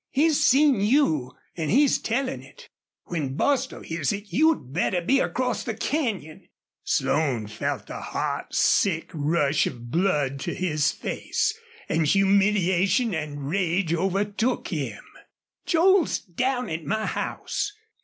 He's 0.09 0.43
seen 0.43 0.79
you 0.81 1.33
an' 1.55 1.69
he's 1.69 1.99
tellin' 1.99 2.41
it. 2.41 2.69
When 3.03 3.35
Bostil 3.35 3.81
hears 3.81 4.11
it 4.11 4.33
you'd 4.33 4.73
better 4.73 4.99
be 4.99 5.19
acrost 5.19 5.67
the 5.67 5.75
canyon!" 5.75 6.49
Slone 6.83 7.45
felt 7.45 7.85
the 7.85 8.01
hot, 8.01 8.51
sick 8.55 9.11
rush 9.13 9.67
of 9.67 9.91
blood 9.91 10.39
to 10.39 10.55
his 10.55 10.91
face, 10.91 11.53
and 11.87 12.07
humiliation 12.07 13.13
and 13.13 13.47
rage 13.47 13.93
overtook 13.93 14.69
him. 14.69 15.03
"Joel's 15.67 16.17
down 16.17 16.67
at 16.71 16.83
my 16.83 17.05
house. 17.05 17.71